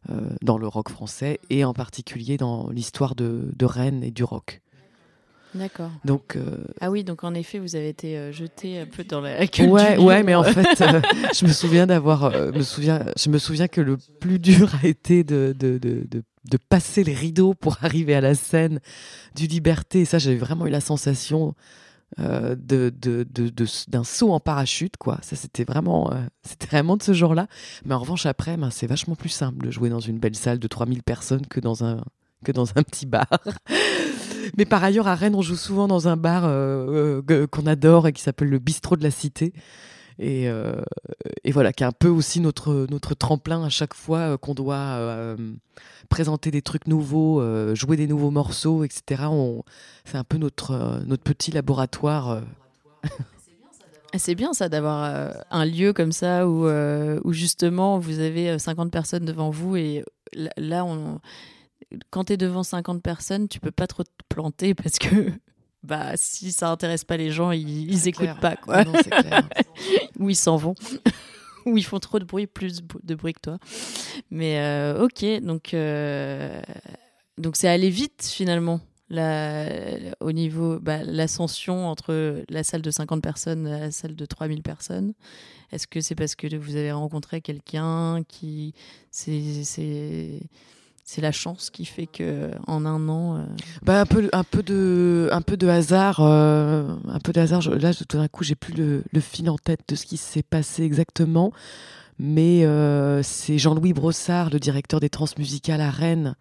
euh, 0.10 0.30
dans 0.42 0.58
le 0.58 0.68
rock 0.68 0.90
français 0.90 1.40
et 1.50 1.64
en 1.64 1.74
particulier 1.74 2.38
dans 2.38 2.70
l'histoire 2.70 3.16
de 3.16 3.66
Rennes 3.66 4.04
et 4.04 4.12
du 4.12 4.24
rock. 4.24 4.63
D'accord. 5.56 5.92
Donc, 6.04 6.36
euh, 6.36 6.58
Ah 6.82 6.90
oui, 6.90 7.04
donc 7.04 7.24
en 7.24 7.34
effet, 7.34 7.60
vous 7.60 7.76
avez 7.76 7.90
été 7.90 8.18
euh, 8.18 8.32
jeté 8.32 8.80
un 8.80 8.86
peu 8.86 9.04
dans 9.04 9.22
la 9.22 9.38
ouais, 9.40 9.48
culture. 9.48 10.04
ouais, 10.04 10.24
mais 10.24 10.36
en 10.36 10.44
fait, 10.44 10.82
euh, 10.82 11.02
je 11.34 11.46
me 11.46 11.52
souviens 11.52 11.86
d'avoir, 11.88 12.24
euh, 12.26 12.52
me 12.52 12.64
souviens, 12.64 13.06
je 13.18 13.30
me 13.30 13.38
souviens 13.38 13.68
que 13.68 13.82
le 13.82 13.98
plus 14.20 14.40
dur 14.40 14.72
a 14.84 14.88
été 14.88 15.24
de, 15.24 15.56
de, 15.58 15.78
de, 15.78 16.06
de, 16.10 16.24
de 16.50 16.58
passer 16.58 17.04
les 17.04 17.14
rideaux 17.14 17.54
pour 17.54 17.78
arriver 17.84 18.16
à 18.16 18.22
la 18.22 18.36
scène 18.36 18.80
du 19.36 19.48
Liberté. 19.48 20.02
Et 20.02 20.06
ça, 20.06 20.18
j'ai 20.18 20.36
vraiment 20.36 20.66
eu 20.66 20.72
la 20.72 20.82
sensation 20.82 21.54
euh, 22.20 22.56
de, 22.56 22.92
de, 23.00 23.26
de, 23.32 23.50
de- 23.50 23.66
d'un 23.90 24.04
saut 24.04 24.32
en 24.34 24.40
parachute, 24.40 24.98
quoi. 24.98 25.20
Ça, 25.22 25.36
c'était 25.36 25.64
vraiment, 25.64 26.12
euh, 26.12 26.16
c'était 26.44 26.68
vraiment 26.68 26.98
de 26.98 27.04
ce 27.04 27.14
genre-là. 27.14 27.48
Mais 27.86 27.94
en 27.96 28.00
revanche, 28.00 28.26
après, 28.26 28.56
ben, 28.58 28.70
c'est 28.72 28.88
vachement 28.88 29.16
plus 29.16 29.30
simple 29.30 29.66
de 29.66 29.72
jouer 29.72 29.90
dans 29.90 30.00
une 30.00 30.20
belle 30.20 30.36
salle 30.36 30.60
de 30.60 30.68
3000 30.68 31.02
personnes 31.04 31.46
que 31.48 31.60
dans 31.60 31.84
un, 31.84 32.04
que 32.46 32.52
dans 32.52 32.70
un 32.76 32.84
petit 32.84 33.06
bar. 33.06 33.26
Mais 34.58 34.66
par 34.66 34.84
ailleurs, 34.84 35.08
à 35.08 35.16
Rennes, 35.16 35.36
on 35.36 35.42
joue 35.42 35.56
souvent 35.56 35.88
dans 35.88 36.08
un 36.08 36.18
bar 36.18 36.44
euh, 36.46 37.22
euh, 37.30 37.48
qu'on 37.48 37.66
adore 37.66 38.08
et 38.08 38.14
qui 38.14 38.22
s'appelle 38.22 38.50
le 38.50 38.60
Bistrot 38.60 38.96
de 38.96 39.04
la 39.04 39.12
Cité. 39.12 39.54
Et, 40.20 40.48
euh, 40.48 40.76
et 41.44 41.52
voilà, 41.52 41.74
qui 41.74 41.84
est 41.84 41.88
un 41.88 41.92
peu 41.92 42.08
aussi 42.08 42.40
notre, 42.40 42.86
notre 42.90 43.16
tremplin 43.16 43.64
à 43.64 43.70
chaque 43.70 43.96
fois 43.96 44.38
qu'on 44.38 44.54
doit 44.54 45.36
présenter 46.10 46.52
des 46.52 46.62
trucs 46.62 46.86
nouveaux, 46.86 47.42
jouer 47.74 47.98
des 47.98 48.06
nouveaux 48.06 48.30
morceaux, 48.30 48.84
etc. 48.84 49.24
C'est 50.06 50.18
un 50.18 50.24
peu 50.24 50.38
notre, 50.38 51.02
notre 51.08 51.24
petit 51.24 51.52
laboratoire. 51.52 52.42
Ah, 54.14 54.20
C'est 54.20 54.36
bien 54.36 54.54
ça 54.54 54.70
d'avoir 54.70 55.34
un 55.50 55.66
lieu 55.66 55.92
comme 55.92 56.12
ça 56.12 56.48
où, 56.48 56.68
où 56.68 57.34
justement 57.34 57.98
vous 57.98 58.20
avez 58.20 58.52
euh, 58.52 58.60
50 58.60 58.92
personnes 58.92 59.26
devant 59.26 59.50
vous 59.50 59.76
et 59.76 60.06
là, 60.56 60.86
on, 60.86 61.20
quand 62.10 62.26
tu 62.26 62.34
es 62.34 62.38
devant 62.38 62.64
50 62.64 63.02
personnes, 63.02 63.48
tu 63.48 63.60
peux 63.60 63.72
pas 63.72 63.88
trop 63.88 64.04
te 64.04 64.10
planter 64.30 64.74
parce 64.76 64.98
que 65.00 65.32
bah, 65.84 66.12
si 66.16 66.52
ça 66.52 66.70
intéresse 66.70 67.04
pas 67.04 67.18
les 67.18 67.32
gens, 67.32 67.52
ils, 67.52 67.92
ils 67.92 68.08
écoutent 68.08 68.26
clair. 68.26 68.40
pas 68.40 68.56
quoi. 68.56 68.84
Non, 68.84 68.94
clair. 68.94 69.48
ou 70.20 70.30
ils 70.30 70.36
s'en 70.36 70.56
vont. 70.56 70.76
ou 71.66 71.78
ils 71.78 71.84
font 71.86 72.00
trop 72.00 72.20
de 72.20 72.26
bruit, 72.26 72.48
plus 72.48 72.82
de 73.04 73.16
bruit 73.16 73.34
que 73.34 73.42
toi. 73.42 73.58
Mais 74.32 74.60
euh, 74.60 75.04
ok, 75.04 75.26
donc 75.42 75.74
euh, 75.74 76.62
donc 77.38 77.56
c'est 77.56 77.70
allé 77.70 77.90
vite 77.90 78.30
finalement. 78.32 78.80
La, 79.10 79.68
au 80.22 80.32
niveau 80.32 80.80
bah, 80.80 81.04
l'ascension 81.04 81.88
entre 81.88 82.44
la 82.50 82.64
salle 82.64 82.82
de 82.82 82.90
50 82.90 83.22
personnes 83.22 83.68
et 83.68 83.80
la 83.80 83.92
salle 83.92 84.16
de 84.16 84.26
3000 84.26 84.64
personnes 84.64 85.14
est-ce 85.74 85.88
que 85.88 86.02
c'est 86.02 86.16
parce 86.16 86.36
que 86.36 86.56
vous 86.56 86.76
avez 86.76 86.92
rencontré 86.92 87.42
quelqu'un 87.42 88.24
qui 88.28 88.76
c'est 89.10 90.40
c'est 91.06 91.22
la 91.22 91.32
chance 91.32 91.70
qui 91.70 91.86
fait 91.86 92.08
que 92.08 92.52
en 92.68 92.86
un 92.86 93.10
an 93.10 93.38
euh, 93.38 93.44
Bah, 93.84 94.02
un, 94.02 94.06
peu, 94.06 94.30
un, 94.32 94.44
peu 94.44 94.64
de, 94.64 95.28
un 95.32 95.42
peu 95.42 95.58
de 95.58 95.68
hasard. 95.68 96.20
euh, 96.22 96.96
un 97.10 97.20
peu 97.20 97.34
de 97.34 97.42
hasard. 97.42 97.62
Là, 97.76 97.94
tout 97.94 98.18
d'un 98.18 98.28
coup, 98.28 98.44
j'ai 98.44 98.56
plus 98.56 98.74
le, 98.74 99.04
le 99.12 99.20
fil 99.20 99.50
en 99.50 99.58
tête 99.58 99.82
de 99.88 99.96
ce 99.96 100.06
qui 100.06 100.18
s'est 100.18 100.44
passé 100.44 100.84
exactement. 100.84 101.52
Mais 102.20 102.64
euh, 102.64 103.22
c'est 103.24 103.58
Jean-Louis 103.58 103.92
Brossard, 103.94 104.50
le 104.50 104.60
directeur 104.60 105.00
des 105.00 105.10
transmusicales 105.10 105.82
à 105.82 105.90
Rennes, 105.90 106.36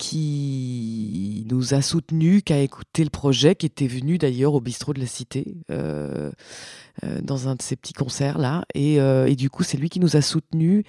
qui 0.00 1.44
nous 1.50 1.74
a 1.74 1.82
soutenus, 1.82 2.42
qui 2.42 2.54
a 2.54 2.60
écouté 2.60 3.04
le 3.04 3.10
projet, 3.10 3.54
qui 3.54 3.66
était 3.66 3.86
venu 3.86 4.16
d'ailleurs 4.16 4.54
au 4.54 4.60
bistrot 4.60 4.94
de 4.94 4.98
la 4.98 5.04
Cité, 5.04 5.58
euh, 5.70 6.32
euh, 7.04 7.20
dans 7.22 7.48
un 7.48 7.54
de 7.54 7.60
ces 7.60 7.76
petits 7.76 7.92
concerts 7.92 8.38
là. 8.38 8.64
Et, 8.74 8.98
euh, 8.98 9.26
et 9.26 9.36
du 9.36 9.50
coup, 9.50 9.62
c'est 9.62 9.76
lui 9.76 9.90
qui 9.90 10.00
nous 10.00 10.16
a 10.16 10.22
soutenus. 10.22 10.84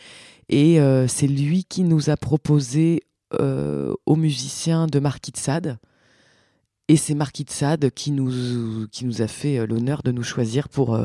Et 0.47 0.79
c'est 1.07 1.27
lui 1.27 1.63
qui 1.63 1.83
nous 1.83 2.09
a 2.09 2.17
proposé 2.17 3.03
aux 3.39 4.15
musiciens 4.17 4.87
de 4.87 4.99
Marquis 4.99 5.31
de 5.31 5.37
Sade. 5.37 5.77
Et 6.89 6.97
c'est 6.97 7.15
Marquis 7.15 7.45
de 7.45 7.51
Sade 7.51 7.89
qui 7.91 8.11
nous, 8.11 8.85
qui 8.91 9.05
nous 9.05 9.21
a 9.21 9.27
fait 9.27 9.65
l'honneur 9.65 10.03
de 10.03 10.11
nous 10.11 10.23
choisir 10.23 10.67
pour, 10.67 10.99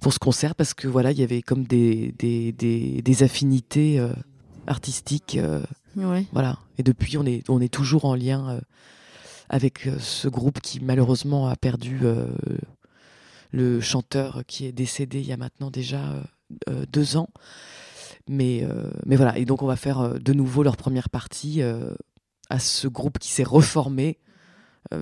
pour 0.00 0.12
ce 0.12 0.20
concert 0.20 0.54
parce 0.54 0.74
que 0.74 0.86
voilà, 0.86 1.10
il 1.10 1.18
y 1.18 1.24
avait 1.24 1.42
comme 1.42 1.64
des, 1.64 2.14
des, 2.20 2.52
des, 2.52 3.22
affinités 3.24 4.00
artistiques. 4.68 5.40
Ouais 5.96 6.26
voilà. 6.32 6.58
Et 6.78 6.82
depuis, 6.82 7.16
on 7.18 7.24
est, 7.24 7.48
on 7.48 7.60
est 7.60 7.72
toujours 7.72 8.04
en 8.04 8.14
lien 8.14 8.50
euh, 8.50 8.60
avec 9.48 9.86
euh, 9.86 9.98
ce 9.98 10.28
groupe 10.28 10.60
qui 10.60 10.80
malheureusement 10.80 11.48
a 11.48 11.56
perdu 11.56 12.00
euh, 12.02 12.28
le 13.52 13.80
chanteur 13.80 14.42
qui 14.46 14.66
est 14.66 14.72
décédé 14.72 15.20
il 15.20 15.26
y 15.26 15.32
a 15.32 15.36
maintenant 15.36 15.70
déjà 15.70 16.14
euh, 16.68 16.86
deux 16.86 17.16
ans. 17.16 17.28
Mais, 18.28 18.66
mais 19.04 19.14
voilà, 19.14 19.38
et 19.38 19.44
donc 19.44 19.62
on 19.62 19.68
va 19.68 19.76
faire 19.76 20.18
de 20.18 20.32
nouveau 20.32 20.64
leur 20.64 20.76
première 20.76 21.10
partie 21.10 21.62
à 21.62 22.58
ce 22.58 22.88
groupe 22.88 23.20
qui 23.20 23.28
s'est 23.28 23.44
reformé 23.44 24.18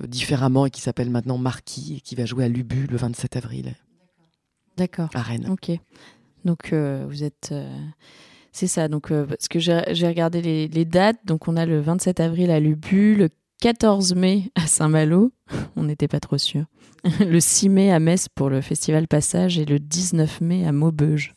différemment 0.07 0.67
et 0.67 0.69
qui 0.69 0.79
s'appelle 0.79 1.09
maintenant 1.09 1.39
Marquis 1.39 1.95
et 1.97 2.01
qui 2.01 2.13
va 2.13 2.25
jouer 2.25 2.43
à 2.45 2.49
Lubu 2.49 2.85
le 2.85 2.97
27 2.97 3.35
avril 3.37 3.73
d'accord 4.77 5.09
à 5.15 5.23
Rennes. 5.23 5.49
Ok. 5.49 5.71
Donc 6.43 6.71
vous 6.71 7.23
êtes. 7.23 7.51
C'est 8.55 8.67
ça. 8.67 8.87
Donc 8.87 9.11
euh, 9.11 9.25
parce 9.25 9.47
que 9.47 9.59
j'ai 9.59 10.07
regardé 10.07 10.41
les, 10.41 10.85
dates. 10.85 11.19
Donc 11.25 11.47
on 11.47 11.57
a 11.57 11.65
le 11.65 11.81
27 11.81 12.19
avril 12.19 12.51
à 12.51 12.59
Lubu, 12.59 13.15
le 13.15 13.29
14 13.61 14.15
mai 14.15 14.51
à 14.55 14.65
Saint-Malo, 14.65 15.31
on 15.75 15.83
n'était 15.83 16.07
pas 16.07 16.19
trop 16.19 16.37
sûr. 16.37 16.65
Le 17.19 17.39
6 17.39 17.69
mai 17.69 17.91
à 17.91 17.99
Metz 17.99 18.27
pour 18.29 18.49
le 18.49 18.61
festival 18.61 19.07
Passage 19.07 19.59
et 19.59 19.65
le 19.65 19.77
19 19.77 20.41
mai 20.41 20.65
à 20.65 20.71
Maubeuge. 20.71 21.35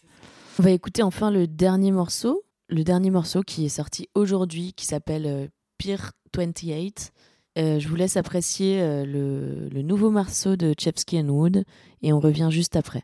On 0.58 0.62
va 0.62 0.70
écouter 0.70 1.02
enfin 1.02 1.30
le 1.30 1.46
dernier 1.46 1.90
morceau, 1.90 2.42
le 2.70 2.84
dernier 2.84 3.10
morceau 3.10 3.42
qui 3.42 3.66
est 3.66 3.68
sorti 3.68 4.08
aujourd'hui, 4.14 4.72
qui 4.72 4.86
s'appelle 4.86 5.26
euh, 5.26 5.46
Pier 5.76 5.98
28. 6.34 7.12
Euh, 7.58 7.78
je 7.78 7.86
vous 7.86 7.96
laisse 7.96 8.16
apprécier 8.16 8.80
le, 9.04 9.68
nouveau 9.82 10.10
morceau 10.10 10.56
de 10.56 10.74
Chepsky 10.78 11.20
Wood 11.20 11.64
et 12.00 12.14
on 12.14 12.20
revient 12.20 12.48
juste 12.50 12.74
après. 12.74 13.02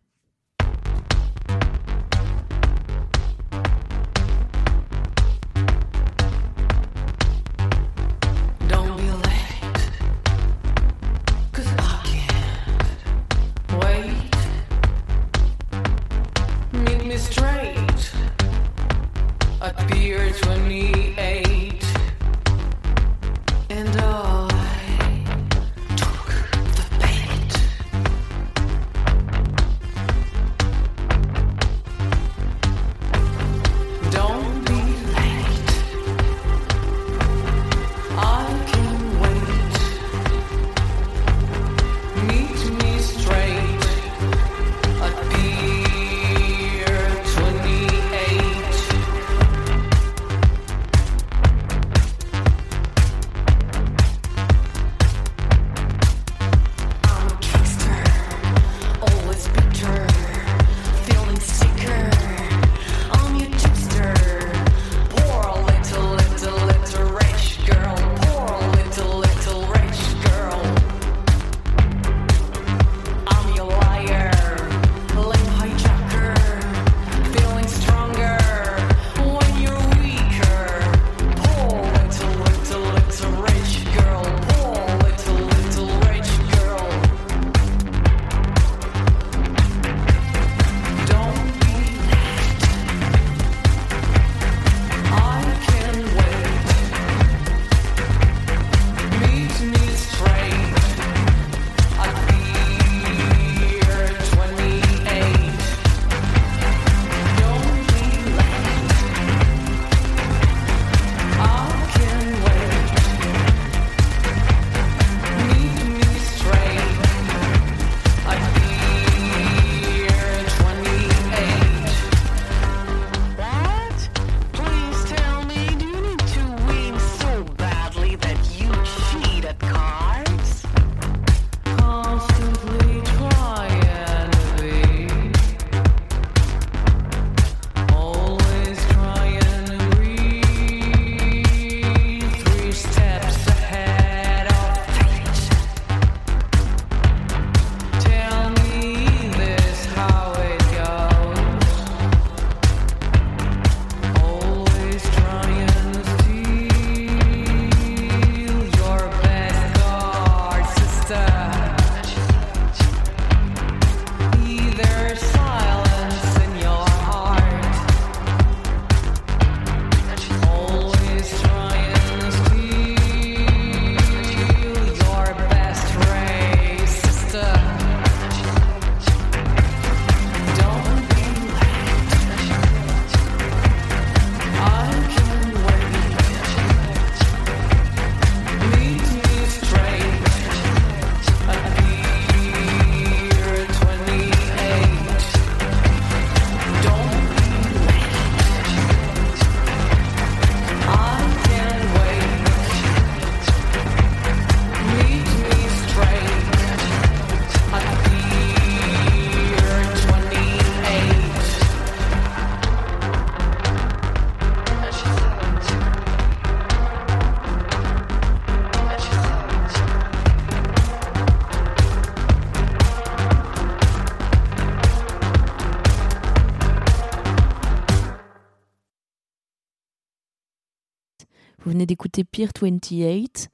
D'écouter 232.15 232.25
Pier 232.31 232.49
28, 232.61 233.49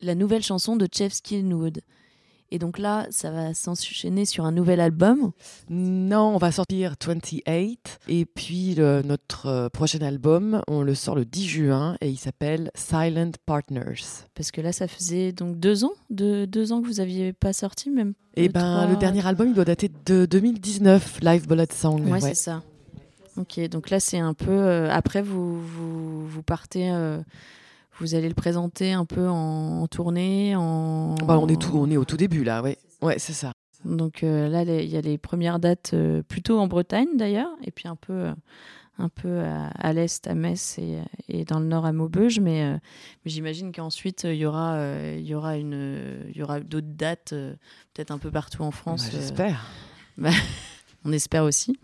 la 0.00 0.14
nouvelle 0.14 0.42
chanson 0.42 0.76
de 0.76 0.88
Chef 0.90 1.12
Skinwood. 1.12 1.80
Et 2.52 2.58
donc 2.58 2.78
là, 2.78 3.06
ça 3.10 3.30
va 3.30 3.52
s'enchaîner 3.54 4.24
sur 4.24 4.44
un 4.46 4.50
nouvel 4.50 4.80
album. 4.80 5.30
Non, 5.68 6.34
on 6.34 6.38
va 6.38 6.50
sortir 6.52 6.94
28 7.06 7.42
et 8.08 8.24
puis 8.26 8.74
le- 8.74 9.02
notre 9.02 9.46
euh, 9.46 9.68
prochain 9.68 10.00
album, 10.00 10.60
on 10.68 10.82
le 10.82 10.94
sort 10.94 11.14
le 11.14 11.24
10 11.26 11.46
juin 11.46 11.96
et 12.00 12.08
il 12.08 12.16
s'appelle 12.18 12.70
Silent 12.74 13.32
Partners. 13.46 14.24
Parce 14.34 14.50
que 14.50 14.60
là, 14.62 14.72
ça 14.72 14.88
faisait 14.88 15.30
donc 15.32 15.60
deux 15.60 15.84
ans, 15.84 15.92
de, 16.08 16.46
deux 16.46 16.72
ans 16.72 16.80
que 16.82 16.86
vous 16.88 16.98
aviez 17.00 17.32
pas 17.34 17.52
sorti 17.52 17.90
même. 17.90 18.14
Et 18.36 18.46
Le 18.46 18.52
ben 18.52 18.60
trois- 18.60 18.86
le 18.86 18.96
dernier 18.96 19.24
album, 19.26 19.48
il 19.48 19.54
doit 19.54 19.64
dater 19.66 19.90
de 20.06 20.24
2019, 20.26 21.20
Live 21.22 21.46
Bullet 21.46 21.68
Song. 21.72 22.02
Ouais, 22.06 22.12
ouais. 22.12 22.20
c'est 22.20 22.34
ça. 22.34 22.62
Ok, 23.36 23.60
donc 23.68 23.90
là, 23.90 24.00
c'est 24.00 24.18
un 24.18 24.34
peu. 24.34 24.50
euh, 24.50 24.90
après, 24.90 25.22
vous, 25.22 25.60
vous, 25.60 26.26
vous 26.26 26.42
partez. 26.42 26.90
euh, 26.90 27.20
vous 27.98 28.14
allez 28.14 28.28
le 28.28 28.34
présenter 28.34 28.92
un 28.92 29.04
peu 29.04 29.28
en, 29.28 29.82
en 29.82 29.86
tournée. 29.86 30.56
En... 30.56 31.14
Bah, 31.16 31.38
on 31.38 31.48
est 31.48 31.60
tout, 31.60 31.72
on 31.74 31.90
est 31.90 31.96
au 31.98 32.04
tout 32.06 32.16
début 32.16 32.44
là, 32.44 32.62
ouais. 32.62 32.78
Ouais, 33.02 33.18
c'est 33.18 33.32
ça. 33.34 33.52
Donc 33.84 34.22
euh, 34.24 34.48
là, 34.48 34.62
il 34.62 34.88
y 34.88 34.96
a 34.96 35.00
les 35.00 35.18
premières 35.18 35.58
dates 35.58 35.94
plutôt 36.28 36.58
en 36.58 36.66
Bretagne 36.66 37.08
d'ailleurs, 37.16 37.50
et 37.64 37.70
puis 37.70 37.88
un 37.88 37.96
peu, 37.96 38.28
un 38.98 39.08
peu 39.08 39.40
à, 39.40 39.68
à 39.68 39.92
l'est 39.94 40.26
à 40.26 40.34
Metz 40.34 40.78
et, 40.78 40.98
et, 41.28 41.44
dans 41.44 41.60
le 41.60 41.66
nord 41.66 41.84
à 41.86 41.92
Maubeuge, 41.92 42.40
mais, 42.40 42.72
mais 42.72 42.78
j'imagine 43.30 43.72
qu'ensuite 43.72 44.24
il 44.24 44.34
y 44.36 44.44
aura, 44.46 44.78
il 45.16 45.24
y 45.26 45.34
aura 45.34 45.56
une, 45.56 46.24
il 46.30 46.36
y 46.36 46.42
aura 46.42 46.60
d'autres 46.60 46.88
dates, 46.90 47.30
peut-être 47.94 48.10
un 48.10 48.18
peu 48.18 48.30
partout 48.30 48.62
en 48.62 48.70
France. 48.70 49.04
Bah, 49.04 49.10
J'espère. 49.12 49.66
Bah, 50.18 50.30
on 51.06 51.12
espère 51.12 51.44
aussi. 51.44 51.78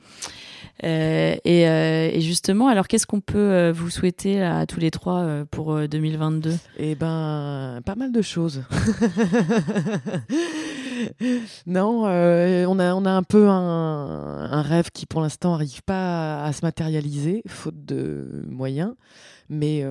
Euh, 0.84 1.36
et, 1.44 1.68
euh, 1.68 2.10
et, 2.12 2.20
justement, 2.20 2.68
alors 2.68 2.86
qu'est-ce 2.86 3.06
qu'on 3.06 3.20
peut 3.20 3.38
euh, 3.38 3.72
vous 3.72 3.88
souhaiter 3.88 4.42
à 4.42 4.66
tous 4.66 4.78
les 4.78 4.90
trois 4.90 5.44
pour 5.50 5.88
2022 5.88 6.54
Eh 6.78 6.94
ben, 6.94 7.80
pas 7.84 7.94
mal 7.94 8.12
de 8.12 8.22
choses. 8.22 8.62
non, 11.66 12.04
on, 12.04 12.78
a, 12.78 12.94
on 12.94 13.04
a 13.04 13.10
un 13.10 13.22
peu 13.22 13.48
un, 13.48 14.62
rêve 14.62 14.90
qui 14.92 15.06
pour 15.06 15.22
l'instant 15.22 15.52
n'arrive 15.52 15.82
pas 15.82 16.44
à, 16.44 16.52
se 16.52 16.64
matérialiser, 16.64 17.42
faute 17.46 17.84
de 17.84 18.44
moyens. 18.48 18.94
Mais 19.48 19.84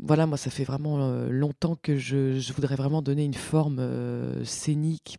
voilà, 0.00 0.26
moi, 0.26 0.36
ça 0.36 0.50
fait 0.50 0.64
vraiment 0.64 0.98
longtemps 1.28 1.76
que 1.80 1.96
je, 1.96 2.52
voudrais 2.52 2.76
vraiment 2.76 3.02
donner 3.02 3.24
une 3.24 3.34
forme 3.34 3.80
scénique 4.44 5.18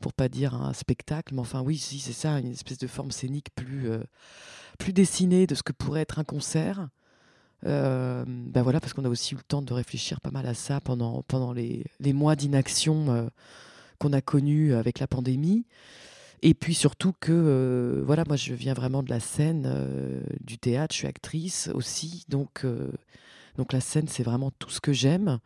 pour 0.00 0.12
pas 0.12 0.28
dire 0.28 0.54
un 0.54 0.72
spectacle, 0.72 1.34
mais 1.34 1.40
enfin 1.40 1.60
oui, 1.60 1.78
si 1.78 1.98
c'est 1.98 2.12
ça, 2.12 2.38
une 2.38 2.52
espèce 2.52 2.78
de 2.78 2.86
forme 2.86 3.10
scénique 3.10 3.48
plus, 3.54 3.90
euh, 3.90 4.02
plus 4.78 4.92
dessinée 4.92 5.46
de 5.46 5.54
ce 5.54 5.62
que 5.62 5.72
pourrait 5.72 6.00
être 6.00 6.18
un 6.18 6.24
concert. 6.24 6.88
Euh, 7.66 8.24
ben 8.26 8.62
voilà, 8.62 8.80
parce 8.80 8.94
qu'on 8.94 9.04
a 9.04 9.08
aussi 9.08 9.34
eu 9.34 9.36
le 9.36 9.42
temps 9.42 9.62
de 9.62 9.72
réfléchir 9.72 10.20
pas 10.20 10.30
mal 10.30 10.46
à 10.46 10.54
ça 10.54 10.80
pendant, 10.80 11.22
pendant 11.22 11.52
les, 11.52 11.84
les 12.00 12.14
mois 12.14 12.34
d'inaction 12.34 13.10
euh, 13.10 13.28
qu'on 13.98 14.12
a 14.12 14.22
connus 14.22 14.74
avec 14.74 14.98
la 14.98 15.06
pandémie. 15.06 15.66
Et 16.42 16.54
puis 16.54 16.74
surtout 16.74 17.12
que, 17.20 18.02
voilà, 18.06 18.24
moi 18.26 18.36
je 18.36 18.54
viens 18.54 18.72
vraiment 18.72 19.02
de 19.02 19.10
la 19.10 19.20
scène, 19.20 20.22
du 20.40 20.56
théâtre, 20.56 20.94
je 20.94 21.00
suis 21.00 21.06
actrice 21.06 21.68
aussi, 21.74 22.24
donc, 22.30 22.64
donc 23.58 23.74
la 23.74 23.80
scène 23.80 24.08
c'est 24.08 24.22
vraiment 24.22 24.50
tout 24.58 24.70
ce 24.70 24.80
que 24.80 24.94
j'aime. 24.94 25.38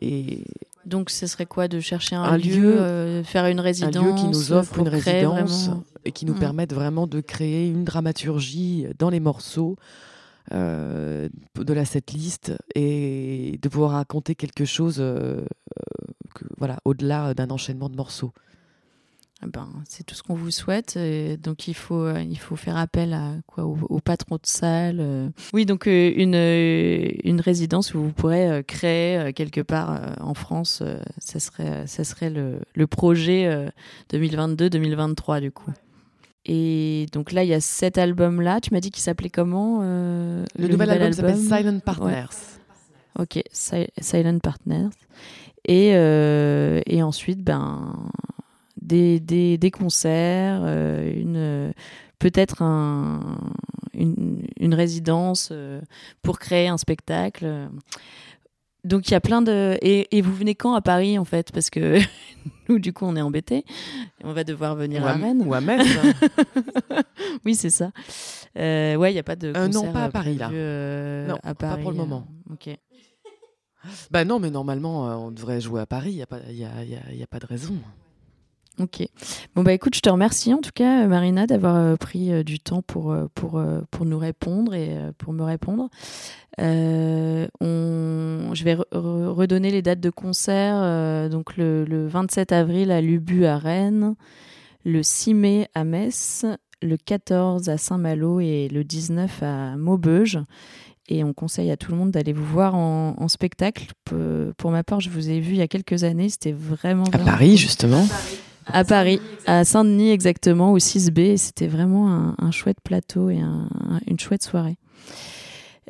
Et 0.00 0.42
donc, 0.86 1.10
ce 1.10 1.26
serait 1.26 1.46
quoi 1.46 1.66
de 1.66 1.80
chercher 1.80 2.14
un, 2.14 2.22
un 2.22 2.38
lieu, 2.38 2.80
euh, 2.80 3.24
faire 3.24 3.46
une 3.46 3.58
résidence, 3.58 3.96
un 3.96 4.04
lieu 4.04 4.14
qui 4.14 4.28
nous 4.28 4.52
offre 4.52 4.78
une 4.78 4.88
résidence 4.88 5.66
vraiment... 5.66 5.84
et 6.04 6.12
qui 6.12 6.24
nous 6.24 6.34
mmh. 6.34 6.38
permette 6.38 6.72
vraiment 6.72 7.08
de 7.08 7.20
créer 7.20 7.66
une 7.68 7.84
dramaturgie 7.84 8.86
dans 8.96 9.10
les 9.10 9.18
morceaux 9.18 9.76
euh, 10.52 11.28
de 11.56 11.72
la 11.72 11.84
setlist 11.84 12.52
et 12.76 13.58
de 13.60 13.68
pouvoir 13.68 13.90
raconter 13.92 14.36
quelque 14.36 14.64
chose, 14.64 14.98
euh, 15.00 15.44
que, 16.36 16.44
voilà, 16.56 16.78
au-delà 16.84 17.34
d'un 17.34 17.50
enchaînement 17.50 17.88
de 17.88 17.96
morceaux. 17.96 18.32
Ben, 19.42 19.68
c'est 19.86 20.04
tout 20.04 20.14
ce 20.14 20.22
qu'on 20.22 20.34
vous 20.34 20.50
souhaite. 20.50 20.96
Et 20.96 21.36
donc 21.36 21.68
il 21.68 21.74
faut, 21.74 22.02
euh, 22.02 22.22
il 22.22 22.38
faut 22.38 22.56
faire 22.56 22.76
appel 22.76 23.12
à 23.12 23.32
quoi, 23.46 23.64
au, 23.64 23.76
au 23.88 24.00
patron 24.00 24.36
de 24.36 24.46
salle. 24.46 24.98
Euh. 25.00 25.28
Oui, 25.52 25.66
donc 25.66 25.86
euh, 25.86 26.12
une, 26.16 26.34
une 27.22 27.40
résidence 27.40 27.94
où 27.94 28.02
vous 28.02 28.12
pourrez 28.12 28.64
créer 28.66 29.32
quelque 29.34 29.60
part 29.60 30.00
en 30.20 30.34
France. 30.34 30.82
ça 31.18 31.38
serait, 31.38 31.86
ça 31.86 32.04
serait 32.04 32.30
le, 32.30 32.60
le 32.74 32.86
projet 32.86 33.70
2022-2023 34.10 35.40
du 35.40 35.52
coup. 35.52 35.72
Et 36.48 37.06
donc 37.12 37.32
là, 37.32 37.42
il 37.42 37.48
y 37.48 37.54
a 37.54 37.60
cet 37.60 37.98
album-là. 37.98 38.60
Tu 38.60 38.72
m'as 38.72 38.80
dit 38.80 38.90
qu'il 38.90 39.02
s'appelait 39.02 39.30
comment 39.30 39.80
le, 39.82 40.44
le, 40.56 40.68
nouvel, 40.68 40.90
album, 40.90 41.06
album 41.08 41.12
s'appelle 41.12 41.64
Silent 41.64 41.80
Partners. 41.80 42.12
Ouais. 43.18 43.22
Ok, 43.22 43.42
si 43.50 43.86
Silent 44.00 44.38
Partners. 44.38 44.90
Et, 45.66 45.88
et 45.90 47.02
ensuite, 47.02 47.42
ben 47.42 48.10
des, 48.86 49.20
des, 49.20 49.58
des 49.58 49.70
concerts, 49.70 50.62
euh, 50.64 51.12
une, 51.14 51.72
peut-être 52.18 52.62
un, 52.62 53.38
une, 53.92 54.46
une, 54.58 54.74
résidence 54.74 55.50
euh, 55.52 55.80
pour 56.22 56.38
créer 56.38 56.68
un 56.68 56.78
spectacle. 56.78 57.68
Donc 58.84 59.08
il 59.08 59.12
y 59.12 59.14
a 59.14 59.20
plein 59.20 59.42
de... 59.42 59.76
Et, 59.82 60.16
et, 60.16 60.22
vous 60.22 60.32
venez 60.32 60.54
quand 60.54 60.74
à 60.74 60.80
Paris 60.80 61.18
en 61.18 61.24
fait? 61.24 61.50
Parce 61.50 61.70
que 61.70 61.98
nous 62.68 62.78
du 62.78 62.92
coup 62.92 63.04
on 63.04 63.16
est 63.16 63.20
embêtés. 63.20 63.64
On 64.22 64.32
va 64.32 64.44
devoir 64.44 64.76
venir 64.76 65.02
ou 65.02 65.06
à, 65.06 65.12
Rennes. 65.14 65.42
Ou 65.44 65.52
à 65.52 65.60
Metz. 65.60 65.84
oui 67.44 67.56
c'est 67.56 67.70
ça. 67.70 67.90
Euh, 68.56 68.94
ouais 68.94 69.10
il 69.10 69.14
n'y 69.14 69.20
a 69.20 69.24
pas 69.24 69.36
de... 69.36 69.52
Euh, 69.54 69.68
non 69.68 69.92
pas 69.92 70.04
à 70.04 70.10
Paris 70.10 70.36
là. 70.36 70.48
non 70.48 71.38
à 71.42 71.54
Paris, 71.54 71.76
pas 71.76 71.82
pour 71.82 71.90
le 71.90 71.96
moment. 71.96 72.26
ok. 72.50 72.70
Bah 74.10 74.24
non 74.24 74.38
mais 74.38 74.50
normalement 74.50 75.26
on 75.26 75.32
devrait 75.32 75.60
jouer 75.60 75.80
à 75.80 75.86
Paris. 75.86 76.12
Il 76.12 76.16
n'y 76.16 76.22
a, 76.22 76.26
pas, 76.26 76.38
y 76.48 76.64
a, 76.64 76.84
y 76.84 76.94
a, 76.94 77.12
y 77.12 77.22
a 77.24 77.26
pas 77.26 77.40
de 77.40 77.46
raison. 77.46 77.74
Ok. 78.78 79.06
Bon 79.54 79.62
bah 79.62 79.72
écoute, 79.72 79.94
je 79.94 80.00
te 80.00 80.10
remercie 80.10 80.52
en 80.52 80.60
tout 80.60 80.70
cas 80.74 81.06
Marina 81.06 81.46
d'avoir 81.46 81.76
euh, 81.76 81.96
pris 81.96 82.30
euh, 82.30 82.42
du 82.42 82.60
temps 82.60 82.82
pour 82.82 83.10
euh, 83.10 83.26
pour 83.34 83.62
pour 83.90 84.04
nous 84.04 84.18
répondre 84.18 84.74
et 84.74 84.90
pour 85.16 85.32
me 85.32 85.42
répondre. 85.42 85.88
Euh, 86.60 87.46
on, 87.60 88.54
je 88.54 88.64
vais 88.64 88.74
re 88.74 88.84
redonner 88.92 89.70
les 89.70 89.82
dates 89.82 90.00
de 90.00 90.10
concert. 90.10 91.30
donc 91.30 91.56
le, 91.56 91.84
le, 91.84 92.06
27 92.06 92.52
avril 92.52 92.90
à 92.90 93.00
Lubu 93.00 93.46
à 93.46 93.58
Rennes, 93.58 94.14
le 94.84 95.02
6 95.02 95.34
mai 95.34 95.68
à 95.74 95.84
Metz, 95.84 96.44
le 96.82 96.96
14 96.96 97.68
à 97.68 97.78
Saint-Malo 97.78 98.40
et 98.40 98.68
le 98.68 98.84
19 98.84 99.42
à 99.42 99.76
Maubeuge. 99.76 100.38
Et 101.08 101.22
on 101.22 101.32
conseille 101.32 101.70
à 101.70 101.76
tout 101.76 101.92
le 101.92 101.98
monde 101.98 102.10
d'aller 102.10 102.32
vous 102.32 102.44
voir 102.44 102.74
en, 102.74 103.14
en 103.16 103.28
spectacle. 103.28 103.92
Pour 104.56 104.70
ma 104.70 104.82
part, 104.82 105.00
je 105.00 105.08
vous 105.08 105.30
ai 105.30 105.40
vu 105.40 105.52
il 105.52 105.58
y 105.58 105.62
a 105.62 105.68
quelques 105.68 106.04
années. 106.04 106.28
C'était 106.28 106.52
vraiment, 106.52 107.04
À 107.12 107.18
Paris, 107.18 107.56
justement. 107.56 108.04
À 108.04 108.08
Paris. 108.08 108.38
À 108.66 108.84
Paris, 108.84 109.20
à 109.46 109.64
Saint-Denis 109.64 110.10
exactement, 110.10 110.72
au 110.72 110.78
6B. 110.78 111.36
C'était 111.36 111.68
vraiment 111.68 112.10
un, 112.10 112.34
un, 112.38 112.50
chouette 112.50 112.78
plateau 112.82 113.30
et 113.30 113.40
un, 113.40 113.68
une 114.06 114.18
chouette 114.18 114.42
soirée. 114.42 114.76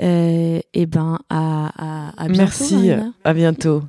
Euh, 0.03 0.61
et 0.75 0.87
ben, 0.87 1.19
à, 1.31 1.73
à, 1.77 2.23
à 2.23 2.29
bientôt. 2.29 2.39
Merci, 2.39 2.75
Marina. 2.75 3.13
à 3.25 3.35
bientôt. 3.35 3.83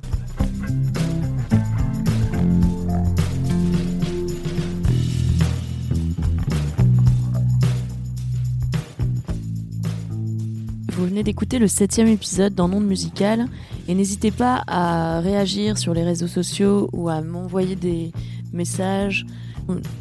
Vous 10.92 11.06
venez 11.06 11.22
d'écouter 11.22 11.60
le 11.60 11.68
septième 11.68 12.08
épisode 12.08 12.54
dans 12.54 12.66
Monde 12.66 12.84
Musical 12.86 13.46
et 13.86 13.94
n'hésitez 13.94 14.32
pas 14.32 14.64
à 14.66 15.20
réagir 15.20 15.78
sur 15.78 15.94
les 15.94 16.02
réseaux 16.02 16.26
sociaux 16.26 16.90
ou 16.92 17.08
à 17.08 17.20
m'envoyer 17.20 17.76
des 17.76 18.10
messages 18.52 19.26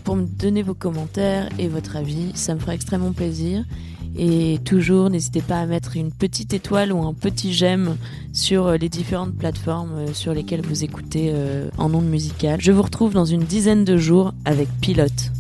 pour 0.04 0.16
me 0.16 0.26
donner 0.26 0.64
vos 0.64 0.74
commentaires 0.74 1.50
et 1.60 1.68
votre 1.68 1.96
avis. 1.96 2.32
Ça 2.36 2.56
me 2.56 2.60
fera 2.60 2.74
extrêmement 2.74 3.12
plaisir. 3.12 3.64
Et 4.18 4.60
toujours, 4.66 5.10
n'hésitez 5.10 5.42
pas 5.42 5.60
à 5.60 5.66
mettre 5.66 5.96
une 5.96 6.12
petite 6.12 6.54
étoile 6.54 6.92
ou 6.92 7.06
un 7.06 7.14
petit 7.14 7.54
j'aime 7.54 7.98
sur 8.34 8.72
les 8.72 8.90
différentes 8.90 9.36
plateformes 9.36 10.14
sur 10.14 10.34
lesquelles 10.34 10.62
vous 10.62 10.84
écoutez 10.84 11.32
euh, 11.34 11.70
en 11.78 11.94
ondes 11.94 12.10
musicales. 12.10 12.60
Je 12.60 12.72
vous 12.72 12.82
retrouve 12.82 13.14
dans 13.14 13.26
une 13.26 13.44
dizaine 13.44 13.84
de 13.84 13.98
jours 13.98 14.34
avec 14.46 14.70
Pilote. 14.82 15.32